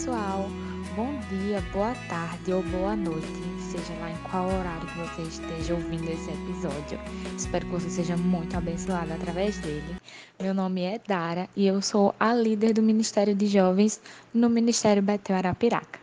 [0.00, 0.48] pessoal,
[0.96, 3.26] bom dia, boa tarde ou boa noite,
[3.70, 6.98] seja lá em qual horário que você esteja ouvindo esse episódio.
[7.36, 9.96] Espero que você seja muito abençoado através dele.
[10.40, 14.00] Meu nome é Dara e eu sou a líder do Ministério de Jovens
[14.32, 16.00] no Ministério Betel Arapiraca.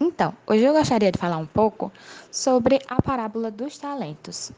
[0.00, 1.92] Então, hoje eu gostaria de falar um pouco
[2.28, 4.50] sobre a parábola dos talentos.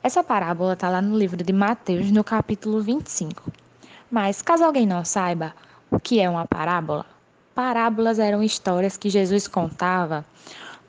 [0.00, 3.63] Essa parábola está lá no livro de Mateus, no capítulo 25.
[4.14, 5.52] Mas, caso alguém não saiba
[5.90, 7.04] o que é uma parábola,
[7.52, 10.24] parábolas eram histórias que Jesus contava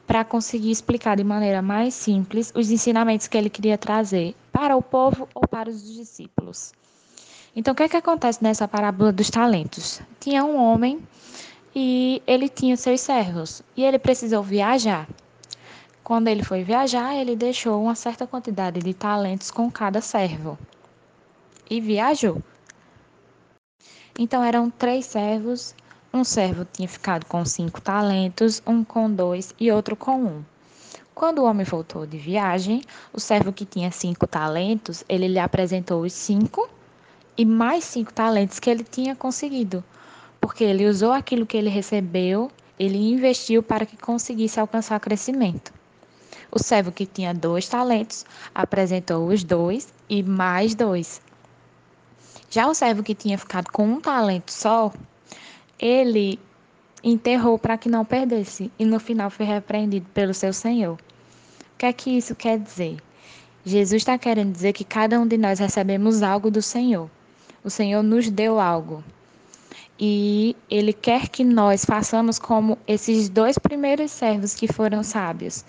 [0.06, 4.82] para conseguir explicar de maneira mais simples os ensinamentos que ele queria trazer para o
[4.84, 6.72] povo ou para os discípulos.
[7.56, 10.02] Então, o que é que acontece nessa parábola dos talentos?
[10.20, 11.02] Tinha um homem
[11.76, 15.08] e ele tinha seus servos e ele precisou viajar.
[16.04, 20.60] Quando ele foi viajar, ele deixou uma certa quantidade de talentos com cada servo
[21.68, 22.40] e viajou.
[24.18, 25.76] Então eram três servos.
[26.14, 30.44] Um servo tinha ficado com cinco talentos, um com dois e outro com um.
[31.14, 36.02] Quando o homem voltou de viagem, o servo que tinha cinco talentos, ele lhe apresentou
[36.02, 36.70] os cinco
[37.38, 39.84] e mais cinco talentos que ele tinha conseguido,
[40.40, 45.74] porque ele usou aquilo que ele recebeu, ele investiu para que conseguisse alcançar crescimento.
[46.50, 51.22] O servo que tinha dois talentos apresentou os dois e mais dois.
[52.56, 54.90] Já o servo que tinha ficado com um talento só,
[55.78, 56.40] ele
[57.04, 60.94] enterrou para que não perdesse e no final foi repreendido pelo seu senhor.
[60.94, 62.96] O que é que isso quer dizer?
[63.66, 67.12] Jesus está querendo dizer que cada um de nós recebemos algo do Senhor.
[67.62, 69.04] O Senhor nos deu algo
[69.98, 75.64] e ele quer que nós façamos como esses dois primeiros servos que foram sábios.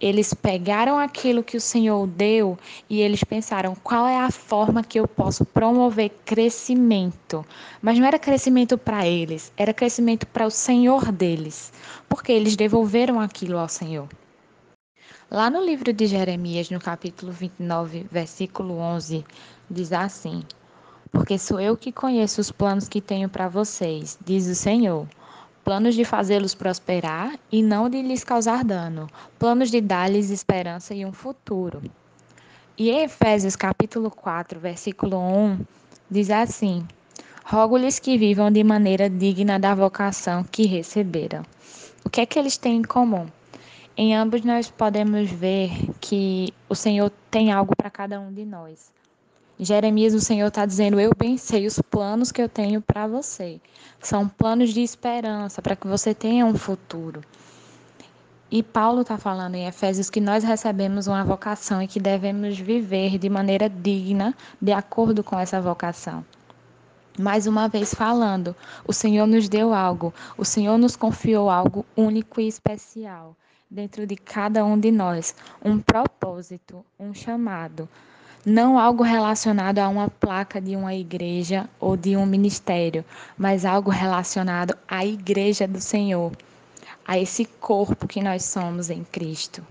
[0.00, 2.56] Eles pegaram aquilo que o Senhor deu
[2.88, 7.44] e eles pensaram qual é a forma que eu posso promover crescimento.
[7.80, 11.72] Mas não era crescimento para eles, era crescimento para o Senhor deles,
[12.08, 14.08] porque eles devolveram aquilo ao Senhor.
[15.28, 19.24] Lá no livro de Jeremias, no capítulo 29, versículo 11,
[19.68, 20.44] diz assim:
[21.12, 25.06] porque sou eu que conheço os planos que tenho para vocês, diz o Senhor.
[25.62, 29.06] Planos de fazê-los prosperar e não de lhes causar dano,
[29.38, 31.82] planos de dar-lhes esperança e um futuro.
[32.76, 35.60] E em Efésios capítulo 4, versículo 1,
[36.10, 36.84] diz assim:
[37.44, 41.42] Rogo-lhes que vivam de maneira digna da vocação que receberam.
[42.04, 43.26] O que é que eles têm em comum?
[43.96, 48.90] Em ambos nós podemos ver que o Senhor tem algo para cada um de nós.
[49.58, 53.60] Jeremias, o Senhor está dizendo: Eu bem sei os planos que eu tenho para você.
[54.00, 57.22] São planos de esperança, para que você tenha um futuro.
[58.50, 63.18] E Paulo está falando em Efésios que nós recebemos uma vocação e que devemos viver
[63.18, 66.24] de maneira digna, de acordo com essa vocação.
[67.18, 72.40] Mais uma vez falando, o Senhor nos deu algo, o Senhor nos confiou algo único
[72.40, 73.36] e especial
[73.70, 75.34] dentro de cada um de nós,
[75.64, 77.88] um propósito, um chamado
[78.44, 83.04] não algo relacionado a uma placa de uma igreja ou de um ministério,
[83.38, 86.32] mas algo relacionado à igreja do Senhor,
[87.06, 89.64] a esse corpo que nós somos em Cristo.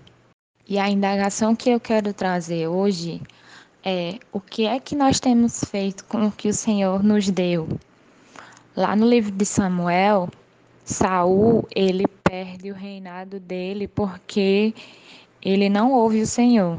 [0.67, 3.21] E a indagação que eu quero trazer hoje
[3.83, 7.67] é o que é que nós temos feito com o que o Senhor nos deu.
[8.75, 10.29] Lá no livro de Samuel,
[10.85, 14.73] Saul, ele perde o reinado dele porque
[15.41, 16.77] ele não ouve o Senhor.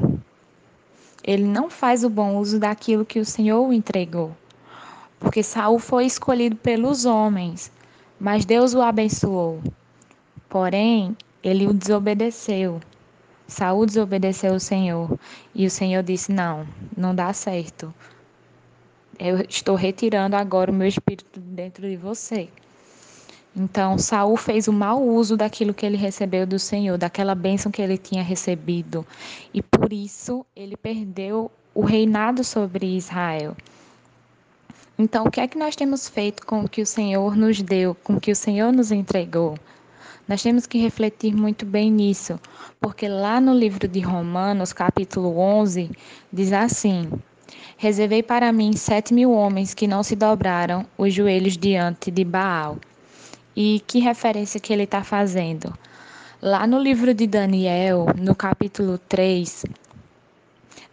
[1.23, 4.35] Ele não faz o bom uso daquilo que o Senhor o entregou.
[5.19, 7.71] Porque Saul foi escolhido pelos homens,
[8.19, 9.61] mas Deus o abençoou.
[10.49, 12.81] Porém, ele o desobedeceu.
[13.47, 15.17] Saul desobedeceu o Senhor,
[15.55, 17.93] e o Senhor disse: "Não, não dá certo.
[19.17, 22.49] Eu estou retirando agora o meu espírito dentro de você."
[23.55, 27.81] Então, Saul fez o mau uso daquilo que ele recebeu do Senhor, daquela bênção que
[27.81, 29.05] ele tinha recebido,
[29.53, 33.55] e por isso ele perdeu o reinado sobre Israel.
[34.97, 37.95] Então, o que é que nós temos feito com o que o Senhor nos deu,
[38.03, 39.55] com o que o Senhor nos entregou?
[40.27, 42.39] Nós temos que refletir muito bem nisso,
[42.79, 45.91] porque lá no livro de Romanos, capítulo 11,
[46.31, 47.11] diz assim:
[47.77, 52.77] Reservei para mim sete mil homens que não se dobraram os joelhos diante de Baal.
[53.55, 55.73] E que referência que ele está fazendo?
[56.41, 59.65] Lá no livro de Daniel, no capítulo 3,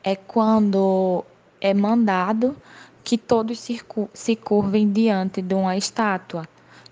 [0.05, 1.25] é quando
[1.61, 2.55] é mandado
[3.03, 3.67] que todos
[4.13, 6.47] se curvem diante de uma estátua,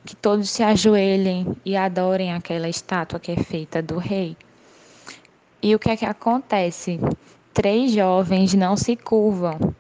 [0.05, 4.37] que todos se ajoelhem e adorem aquela estátua que é feita do rei.
[5.63, 6.99] E o que é que acontece?
[7.53, 9.75] Três jovens não se curvam,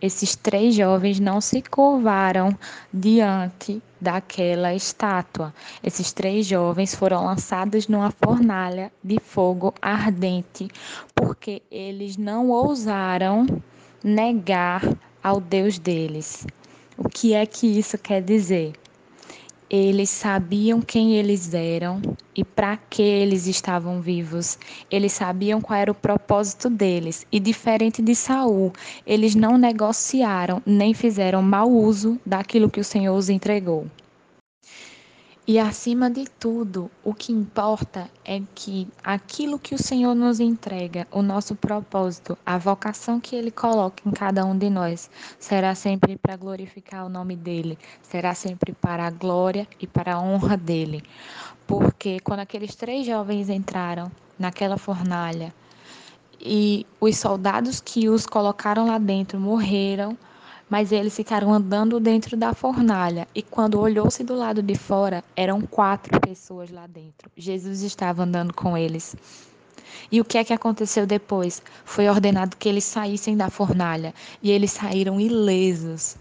[0.00, 2.56] esses três jovens não se curvaram
[2.92, 5.52] diante daquela estátua.
[5.82, 10.68] Esses três jovens foram lançados numa fornalha de fogo ardente,
[11.14, 13.46] porque eles não ousaram
[14.02, 14.82] negar
[15.22, 16.46] ao Deus deles.
[16.98, 18.74] O que é que isso quer dizer?
[19.76, 22.00] Eles sabiam quem eles eram
[22.32, 24.56] e para que eles estavam vivos.
[24.88, 27.26] Eles sabiam qual era o propósito deles.
[27.32, 28.72] E diferente de Saul,
[29.04, 33.84] eles não negociaram nem fizeram mau uso daquilo que o Senhor os entregou.
[35.46, 41.06] E acima de tudo, o que importa é que aquilo que o Senhor nos entrega,
[41.12, 46.16] o nosso propósito, a vocação que Ele coloca em cada um de nós, será sempre
[46.16, 51.04] para glorificar o nome dEle, será sempre para a glória e para a honra dEle.
[51.66, 55.52] Porque quando aqueles três jovens entraram naquela fornalha
[56.40, 60.16] e os soldados que os colocaram lá dentro morreram,
[60.68, 65.60] mas eles ficaram andando dentro da fornalha e quando olhou-se do lado de fora, eram
[65.60, 67.30] quatro pessoas lá dentro.
[67.36, 69.14] Jesus estava andando com eles.
[70.10, 71.62] E o que é que aconteceu depois?
[71.84, 76.16] Foi ordenado que eles saíssem da fornalha e eles saíram ilesos.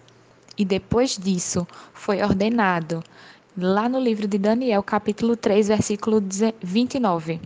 [0.58, 3.04] E depois disso, foi ordenado,
[3.58, 6.22] lá no livro de Daniel, capítulo 3, versículo
[6.62, 7.42] 29.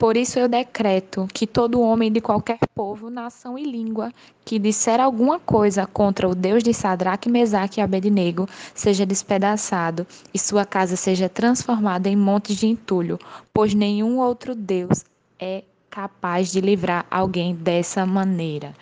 [0.00, 4.10] Por isso eu decreto que todo homem de qualquer povo, nação e língua
[4.46, 10.38] que disser alguma coisa contra o Deus de Sadraque, Mesaque e Abednego seja despedaçado e
[10.38, 13.18] sua casa seja transformada em montes de entulho,
[13.52, 15.04] pois nenhum outro Deus
[15.38, 18.72] é capaz de livrar alguém dessa maneira.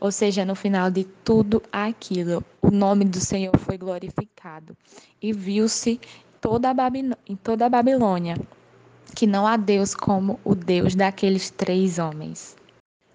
[0.00, 4.76] Ou seja, no final de tudo aquilo, o nome do Senhor foi glorificado
[5.22, 6.00] e viu-se
[6.40, 6.74] toda
[7.28, 8.36] em toda a Babilônia
[9.14, 12.56] que não há Deus como o Deus daqueles três homens.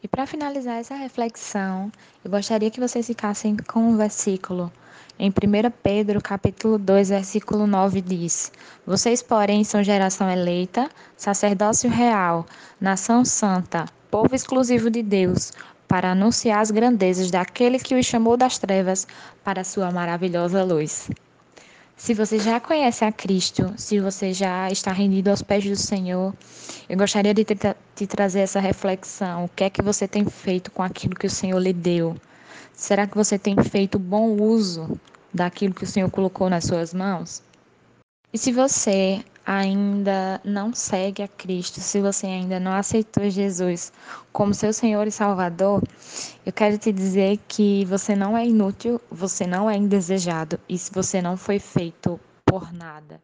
[0.04, 1.90] E para finalizar essa reflexão,
[2.26, 4.72] eu gostaria que vocês ficassem com um versículo.
[5.18, 5.34] Em 1
[5.82, 8.52] Pedro, capítulo 2, versículo 9 diz:
[8.86, 12.46] Vocês, porém, são geração eleita, sacerdócio real,
[12.82, 15.54] nação santa, povo exclusivo de Deus,
[15.88, 19.08] para anunciar as grandezas daquele que os chamou das trevas
[19.44, 21.10] para a sua maravilhosa luz.
[21.96, 26.34] Se você já conhece a Cristo, se você já está rendido aos pés do Senhor,
[26.90, 27.56] eu gostaria de te,
[27.96, 29.46] te trazer essa reflexão.
[29.46, 32.18] O que é que você tem feito com aquilo que o Senhor lhe deu?
[32.74, 35.00] Será que você tem feito bom uso
[35.34, 37.42] daquilo que o Senhor colocou nas suas mãos?
[38.34, 43.92] E se você ainda não segue a Cristo, se você ainda não aceitou Jesus
[44.32, 45.84] como seu Senhor e Salvador,
[46.46, 50.92] eu quero te dizer que você não é inútil, você não é indesejado e se
[50.92, 53.22] você não foi feito por nada.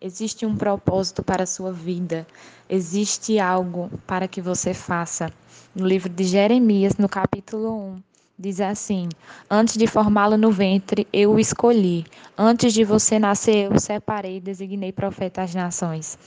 [0.00, 2.26] Existe um propósito para a sua vida,
[2.68, 5.32] existe algo para que você faça.
[5.74, 8.02] No livro de Jeremias, no capítulo 1,
[8.42, 9.08] Diz assim:
[9.48, 12.04] Antes de formá-lo no ventre, eu o escolhi.
[12.36, 16.18] Antes de você nascer, eu o separei e designei profeta às nações.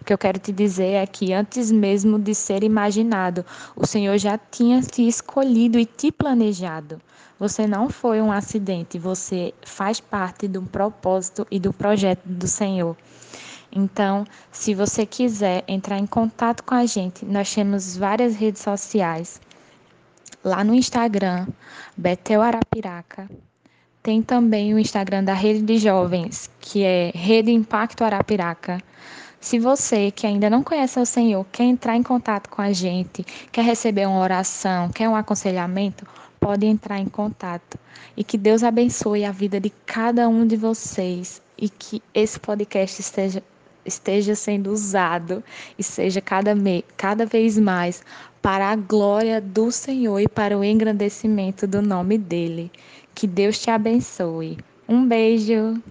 [0.00, 3.46] O que eu quero te dizer é que antes mesmo de ser imaginado,
[3.76, 7.00] o Senhor já tinha te escolhido e te planejado.
[7.38, 12.96] Você não foi um acidente, você faz parte um propósito e do projeto do Senhor.
[13.70, 19.40] Então, se você quiser entrar em contato com a gente, nós temos várias redes sociais
[20.42, 21.46] lá no Instagram,
[21.96, 23.28] Betel Arapiraca.
[24.02, 28.82] Tem também o Instagram da Rede de Jovens, que é Rede Impacto Arapiraca.
[29.38, 33.24] Se você que ainda não conhece o Senhor quer entrar em contato com a gente,
[33.52, 36.06] quer receber uma oração, quer um aconselhamento,
[36.38, 37.78] pode entrar em contato.
[38.16, 43.00] E que Deus abençoe a vida de cada um de vocês e que esse podcast
[43.00, 43.42] esteja
[43.84, 45.42] esteja sendo usado
[45.78, 48.02] e seja cada, me, cada vez mais
[48.42, 52.70] para a glória do Senhor e para o engrandecimento do nome dele.
[53.14, 54.58] Que Deus te abençoe.
[54.88, 55.82] Um beijo.